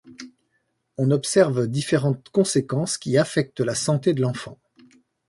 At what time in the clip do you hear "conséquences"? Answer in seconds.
2.29-2.97